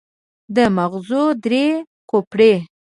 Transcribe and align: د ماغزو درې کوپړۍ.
د 0.55 0.57
ماغزو 0.75 1.23
درې 1.43 1.65
کوپړۍ. 2.09 2.53